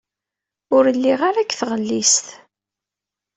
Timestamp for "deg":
1.43-1.51